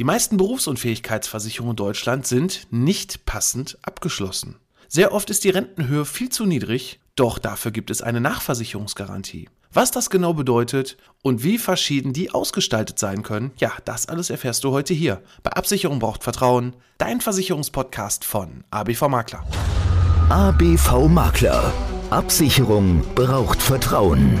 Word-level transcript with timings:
Die 0.00 0.04
meisten 0.04 0.38
Berufsunfähigkeitsversicherungen 0.38 1.74
in 1.74 1.76
Deutschland 1.76 2.26
sind 2.26 2.66
nicht 2.70 3.26
passend 3.26 3.78
abgeschlossen. 3.82 4.56
Sehr 4.88 5.12
oft 5.12 5.30
ist 5.30 5.44
die 5.44 5.50
Rentenhöhe 5.50 6.04
viel 6.04 6.30
zu 6.30 6.46
niedrig, 6.46 6.98
doch 7.14 7.38
dafür 7.38 7.70
gibt 7.70 7.92
es 7.92 8.02
eine 8.02 8.20
Nachversicherungsgarantie. 8.20 9.48
Was 9.72 9.92
das 9.92 10.10
genau 10.10 10.34
bedeutet 10.34 10.96
und 11.22 11.44
wie 11.44 11.58
verschieden 11.58 12.12
die 12.12 12.32
ausgestaltet 12.32 12.98
sein 12.98 13.22
können, 13.22 13.52
ja, 13.58 13.70
das 13.84 14.08
alles 14.08 14.30
erfährst 14.30 14.64
du 14.64 14.72
heute 14.72 14.94
hier. 14.94 15.22
Bei 15.44 15.52
Absicherung 15.52 16.00
braucht 16.00 16.24
Vertrauen, 16.24 16.74
dein 16.98 17.20
Versicherungspodcast 17.20 18.24
von 18.24 18.64
ABV 18.70 19.02
Makler. 19.06 19.46
ABV 20.28 21.06
Makler. 21.06 21.72
Absicherung 22.10 23.04
braucht 23.14 23.62
Vertrauen. 23.62 24.40